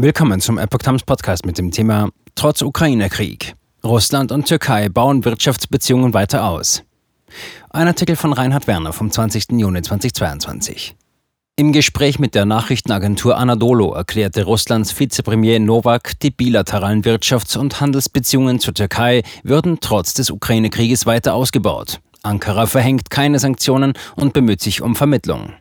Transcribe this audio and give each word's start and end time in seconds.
Willkommen 0.00 0.40
zum 0.40 0.58
Epoch 0.58 0.78
Times 0.78 1.02
Podcast 1.02 1.44
mit 1.44 1.58
dem 1.58 1.72
Thema 1.72 2.10
Trotz 2.36 2.62
Ukraine-Krieg. 2.62 3.54
Russland 3.82 4.30
und 4.30 4.46
Türkei 4.46 4.88
bauen 4.88 5.24
Wirtschaftsbeziehungen 5.24 6.14
weiter 6.14 6.46
aus. 6.46 6.84
Ein 7.70 7.88
Artikel 7.88 8.14
von 8.14 8.32
Reinhard 8.32 8.68
Werner 8.68 8.92
vom 8.92 9.10
20. 9.10 9.46
Juni 9.50 9.82
2022. 9.82 10.94
Im 11.56 11.72
Gespräch 11.72 12.20
mit 12.20 12.36
der 12.36 12.44
Nachrichtenagentur 12.44 13.36
Anadolu 13.36 13.90
erklärte 13.90 14.44
Russlands 14.44 14.96
Vizepremier 14.96 15.58
Novak, 15.58 16.12
die 16.20 16.30
bilateralen 16.30 17.02
Wirtschafts- 17.02 17.58
und 17.58 17.80
Handelsbeziehungen 17.80 18.60
zur 18.60 18.74
Türkei 18.74 19.24
würden 19.42 19.78
trotz 19.80 20.14
des 20.14 20.30
Ukraine-Krieges 20.30 21.06
weiter 21.06 21.34
ausgebaut. 21.34 21.98
Ankara 22.22 22.66
verhängt 22.66 23.10
keine 23.10 23.40
Sanktionen 23.40 23.94
und 24.14 24.32
bemüht 24.32 24.60
sich 24.60 24.80
um 24.80 24.94
Vermittlung. 24.94 25.54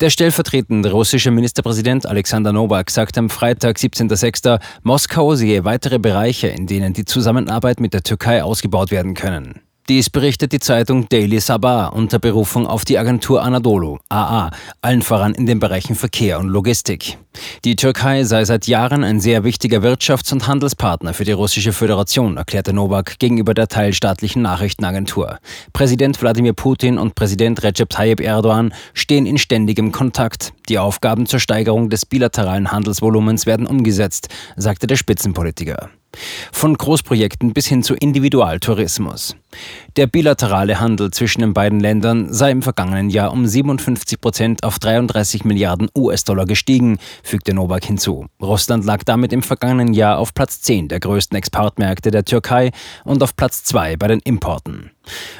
Der 0.00 0.10
stellvertretende 0.10 0.92
russische 0.92 1.32
Ministerpräsident 1.32 2.06
Alexander 2.06 2.52
Novak 2.52 2.88
sagte 2.88 3.18
am 3.18 3.28
Freitag, 3.28 3.78
17.06., 3.78 4.60
Moskau 4.84 5.34
sehe 5.34 5.64
weitere 5.64 5.98
Bereiche, 5.98 6.46
in 6.46 6.68
denen 6.68 6.92
die 6.92 7.04
Zusammenarbeit 7.04 7.80
mit 7.80 7.94
der 7.94 8.04
Türkei 8.04 8.44
ausgebaut 8.44 8.92
werden 8.92 9.14
können. 9.14 9.60
Dies 9.88 10.10
berichtet 10.10 10.52
die 10.52 10.58
Zeitung 10.58 11.08
Daily 11.08 11.40
Sabah 11.40 11.86
unter 11.86 12.18
Berufung 12.18 12.66
auf 12.66 12.84
die 12.84 12.98
Agentur 12.98 13.42
Anadolu, 13.42 13.96
AA, 14.10 14.50
allen 14.82 15.00
voran 15.00 15.34
in 15.34 15.46
den 15.46 15.60
Bereichen 15.60 15.96
Verkehr 15.96 16.38
und 16.38 16.48
Logistik. 16.48 17.16
Die 17.64 17.74
Türkei 17.74 18.24
sei 18.24 18.44
seit 18.44 18.66
Jahren 18.66 19.02
ein 19.02 19.18
sehr 19.18 19.44
wichtiger 19.44 19.78
Wirtschafts- 19.78 20.30
und 20.30 20.46
Handelspartner 20.46 21.14
für 21.14 21.24
die 21.24 21.32
Russische 21.32 21.72
Föderation, 21.72 22.36
erklärte 22.36 22.74
Novak 22.74 23.18
gegenüber 23.18 23.54
der 23.54 23.68
teilstaatlichen 23.68 24.42
Nachrichtenagentur. 24.42 25.38
Präsident 25.72 26.20
Wladimir 26.20 26.52
Putin 26.52 26.98
und 26.98 27.14
Präsident 27.14 27.62
Recep 27.62 27.88
Tayyip 27.88 28.20
Erdogan 28.20 28.74
stehen 28.92 29.24
in 29.24 29.38
ständigem 29.38 29.90
Kontakt. 29.90 30.52
Die 30.68 30.78
Aufgaben 30.78 31.24
zur 31.24 31.40
Steigerung 31.40 31.88
des 31.88 32.04
bilateralen 32.04 32.72
Handelsvolumens 32.72 33.46
werden 33.46 33.66
umgesetzt, 33.66 34.28
sagte 34.54 34.86
der 34.86 34.96
Spitzenpolitiker. 34.96 35.88
Von 36.52 36.76
Großprojekten 36.76 37.52
bis 37.52 37.66
hin 37.66 37.82
zu 37.82 37.94
Individualtourismus. 37.94 39.36
Der 39.96 40.06
bilaterale 40.06 40.78
Handel 40.78 41.10
zwischen 41.10 41.40
den 41.40 41.54
beiden 41.54 41.80
Ländern 41.80 42.32
sei 42.32 42.50
im 42.50 42.62
vergangenen 42.62 43.10
Jahr 43.10 43.32
um 43.32 43.46
57 43.46 44.20
Prozent 44.20 44.62
auf 44.62 44.78
33 44.78 45.44
Milliarden 45.44 45.88
US-Dollar 45.96 46.44
gestiegen, 46.44 46.98
fügte 47.22 47.54
Novak 47.54 47.84
hinzu. 47.84 48.26
Russland 48.40 48.84
lag 48.84 49.02
damit 49.04 49.32
im 49.32 49.42
vergangenen 49.42 49.94
Jahr 49.94 50.18
auf 50.18 50.34
Platz 50.34 50.60
10 50.60 50.88
der 50.88 51.00
größten 51.00 51.36
Exportmärkte 51.36 52.10
der 52.10 52.24
Türkei 52.24 52.70
und 53.04 53.22
auf 53.22 53.34
Platz 53.34 53.64
2 53.64 53.96
bei 53.96 54.06
den 54.06 54.20
Importen. 54.20 54.90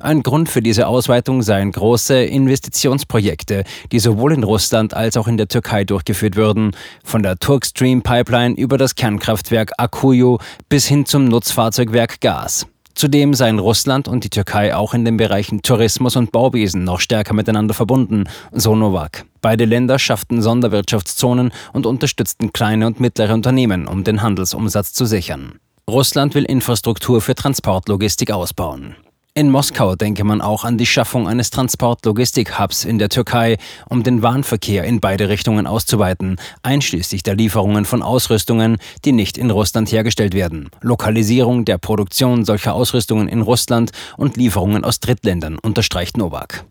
Ein 0.00 0.22
Grund 0.22 0.48
für 0.48 0.62
diese 0.62 0.86
Ausweitung 0.86 1.42
seien 1.42 1.72
große 1.72 2.22
Investitionsprojekte, 2.22 3.64
die 3.90 3.98
sowohl 3.98 4.34
in 4.34 4.44
Russland 4.44 4.94
als 4.94 5.16
auch 5.16 5.26
in 5.26 5.38
der 5.38 5.48
Türkei 5.48 5.84
durchgeführt 5.84 6.36
würden, 6.36 6.72
von 7.02 7.22
der 7.22 7.38
Turkstream 7.38 8.02
Pipeline 8.02 8.54
über 8.56 8.78
das 8.78 8.94
Kernkraftwerk 8.94 9.72
Akuyu 9.78 10.38
bis 10.68 10.86
hin 10.86 11.06
zum 11.06 11.24
Nutzfahrzeugwerk 11.24 12.20
Gas. 12.20 12.66
Zudem 12.94 13.34
seien 13.34 13.58
Russland 13.58 14.06
und 14.06 14.22
die 14.22 14.30
Türkei 14.30 14.74
auch 14.74 14.94
in 14.94 15.04
den 15.04 15.16
Bereichen 15.16 15.62
Tourismus 15.62 16.14
und 16.14 16.30
Bauwesen 16.30 16.84
noch 16.84 17.00
stärker 17.00 17.34
miteinander 17.34 17.74
verbunden, 17.74 18.24
so 18.52 18.76
Novak. 18.76 19.24
Beide 19.40 19.64
Länder 19.64 19.98
schafften 19.98 20.40
Sonderwirtschaftszonen 20.40 21.52
und 21.72 21.86
unterstützten 21.86 22.52
kleine 22.52 22.86
und 22.86 23.00
mittlere 23.00 23.34
Unternehmen, 23.34 23.88
um 23.88 24.04
den 24.04 24.22
Handelsumsatz 24.22 24.92
zu 24.92 25.06
sichern. 25.06 25.58
Russland 25.90 26.34
will 26.34 26.44
Infrastruktur 26.44 27.20
für 27.20 27.34
Transportlogistik 27.34 28.30
ausbauen. 28.30 28.94
In 29.36 29.50
Moskau 29.50 29.96
denke 29.96 30.22
man 30.22 30.40
auch 30.40 30.62
an 30.62 30.78
die 30.78 30.86
Schaffung 30.86 31.26
eines 31.26 31.50
Transport-Logistik-Hubs 31.50 32.84
in 32.84 33.00
der 33.00 33.08
Türkei, 33.08 33.56
um 33.88 34.04
den 34.04 34.22
Warenverkehr 34.22 34.84
in 34.84 35.00
beide 35.00 35.28
Richtungen 35.28 35.66
auszuweiten, 35.66 36.36
einschließlich 36.62 37.24
der 37.24 37.34
Lieferungen 37.34 37.84
von 37.84 38.04
Ausrüstungen, 38.04 38.76
die 39.04 39.10
nicht 39.10 39.36
in 39.36 39.50
Russland 39.50 39.90
hergestellt 39.90 40.34
werden, 40.34 40.70
Lokalisierung 40.82 41.64
der 41.64 41.78
Produktion 41.78 42.44
solcher 42.44 42.74
Ausrüstungen 42.74 43.26
in 43.26 43.42
Russland 43.42 43.90
und 44.16 44.36
Lieferungen 44.36 44.84
aus 44.84 45.00
Drittländern, 45.00 45.58
unterstreicht 45.58 46.16
Novak. 46.16 46.64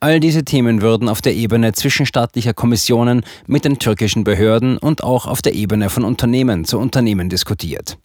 All 0.00 0.20
diese 0.20 0.44
Themen 0.44 0.82
würden 0.82 1.08
auf 1.08 1.22
der 1.22 1.34
Ebene 1.34 1.72
zwischenstaatlicher 1.72 2.54
Kommissionen 2.54 3.22
mit 3.46 3.64
den 3.64 3.78
türkischen 3.78 4.24
Behörden 4.24 4.78
und 4.78 5.02
auch 5.02 5.26
auf 5.26 5.42
der 5.42 5.54
Ebene 5.54 5.90
von 5.90 6.04
Unternehmen 6.04 6.64
zu 6.64 6.78
Unternehmen 6.78 7.28
diskutiert. 7.28 7.98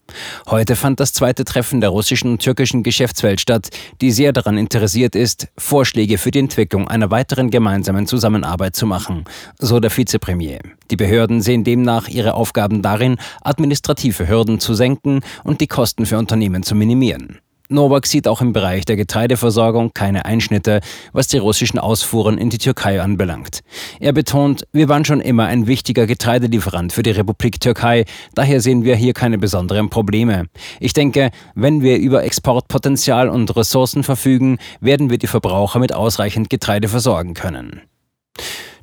Heute 0.49 0.75
fand 0.75 0.99
das 0.99 1.13
zweite 1.13 1.45
Treffen 1.45 1.81
der 1.81 1.89
russischen 1.89 2.31
und 2.31 2.41
türkischen 2.41 2.83
Geschäftswelt 2.83 3.39
statt, 3.39 3.69
die 4.01 4.11
sehr 4.11 4.33
daran 4.33 4.57
interessiert 4.57 5.16
ist, 5.16 5.47
Vorschläge 5.57 6.17
für 6.17 6.31
die 6.31 6.39
Entwicklung 6.39 6.88
einer 6.88 7.11
weiteren 7.11 7.49
gemeinsamen 7.49 8.07
Zusammenarbeit 8.07 8.75
zu 8.75 8.85
machen, 8.85 9.25
so 9.57 9.79
der 9.79 9.95
Vizepremier. 9.95 10.59
Die 10.89 10.97
Behörden 10.97 11.41
sehen 11.41 11.63
demnach 11.63 12.07
ihre 12.07 12.33
Aufgaben 12.33 12.81
darin, 12.81 13.17
administrative 13.41 14.28
Hürden 14.28 14.59
zu 14.59 14.73
senken 14.73 15.22
und 15.43 15.61
die 15.61 15.67
Kosten 15.67 16.05
für 16.05 16.17
Unternehmen 16.17 16.63
zu 16.63 16.75
minimieren. 16.75 17.39
Novak 17.72 18.06
sieht 18.06 18.28
auch 18.28 18.42
im 18.42 18.54
Bereich 18.54 18.86
der 18.86 18.96
Getreideversorgung 18.96 19.94
keine 19.94 20.26
Einschnitte, 20.26 20.82
was 21.14 21.28
die 21.28 21.38
russischen 21.38 21.80
Ausfuhren 21.80 22.38
in 22.38 22.50
die 22.50 22.58
Türkei 22.58 23.02
anbelangt. 23.02 23.62
Er 24.00 24.14
betont, 24.14 24.68
wir 24.72 24.90
waren 24.90 25.06
schon 25.06 25.22
immer 25.22 25.46
ein 25.46 25.68
wichtiger 25.68 26.06
Getreidelieferant 26.06 26.94
für 26.94 27.04
die 27.04 27.12
Republik 27.12 27.59
Türkei, 27.59 28.06
daher 28.36 28.62
sehen 28.62 28.84
wir 28.84 28.96
hier 28.96 29.14
keine 29.14 29.38
besonderen 29.38 29.90
Probleme. 29.90 30.46
Ich 30.80 30.94
denke, 30.94 31.32
wenn 31.56 31.82
wir 31.82 31.98
über 31.98 32.24
Exportpotenzial 32.24 33.30
und 33.30 33.56
Ressourcen 33.56 34.03
verfügen, 34.03 34.58
werden 34.80 35.09
wir 35.09 35.18
die 35.18 35.28
Verbraucher 35.28 35.80
mit 35.80 35.94
ausreichend 35.94 36.50
Getreide 36.50 36.88
versorgen 36.88 37.34
können. 37.34 37.82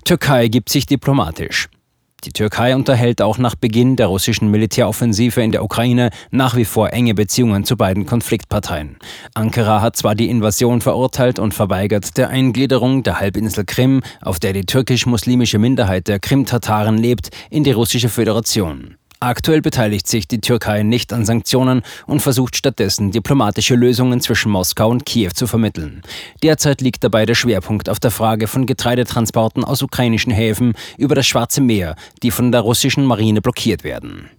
Türkei 0.04 0.48
gibt 0.48 0.70
sich 0.70 0.86
diplomatisch. 0.86 1.68
Die 2.24 2.32
Türkei 2.32 2.74
unterhält 2.74 3.22
auch 3.22 3.38
nach 3.38 3.54
Beginn 3.54 3.94
der 3.94 4.08
russischen 4.08 4.50
Militäroffensive 4.50 5.40
in 5.40 5.52
der 5.52 5.62
Ukraine 5.62 6.10
nach 6.32 6.56
wie 6.56 6.64
vor 6.64 6.92
enge 6.92 7.14
Beziehungen 7.14 7.64
zu 7.64 7.76
beiden 7.76 8.06
Konfliktparteien. 8.06 8.96
Ankara 9.34 9.80
hat 9.80 9.96
zwar 9.96 10.16
die 10.16 10.28
Invasion 10.28 10.80
verurteilt 10.80 11.38
und 11.38 11.54
verweigert 11.54 12.16
der 12.16 12.30
Eingliederung 12.30 13.04
der 13.04 13.20
Halbinsel 13.20 13.64
Krim, 13.64 14.02
auf 14.20 14.40
der 14.40 14.52
die 14.52 14.66
türkisch-muslimische 14.66 15.60
Minderheit 15.60 16.08
der 16.08 16.18
Krim-Tataren 16.18 16.98
lebt, 16.98 17.28
in 17.50 17.62
die 17.62 17.70
russische 17.72 18.08
Föderation. 18.08 18.96
Aktuell 19.20 19.62
beteiligt 19.62 20.06
sich 20.06 20.28
die 20.28 20.40
Türkei 20.40 20.84
nicht 20.84 21.12
an 21.12 21.24
Sanktionen 21.24 21.82
und 22.06 22.20
versucht 22.20 22.54
stattdessen 22.54 23.10
diplomatische 23.10 23.74
Lösungen 23.74 24.20
zwischen 24.20 24.52
Moskau 24.52 24.90
und 24.90 25.06
Kiew 25.06 25.30
zu 25.34 25.48
vermitteln. 25.48 26.02
Derzeit 26.44 26.80
liegt 26.80 27.02
dabei 27.02 27.26
der 27.26 27.34
Schwerpunkt 27.34 27.88
auf 27.88 27.98
der 27.98 28.12
Frage 28.12 28.46
von 28.46 28.66
Getreidetransporten 28.66 29.64
aus 29.64 29.82
ukrainischen 29.82 30.32
Häfen 30.32 30.74
über 30.98 31.16
das 31.16 31.26
Schwarze 31.26 31.60
Meer, 31.60 31.96
die 32.22 32.30
von 32.30 32.52
der 32.52 32.60
russischen 32.60 33.04
Marine 33.04 33.42
blockiert 33.42 33.82
werden. 33.82 34.30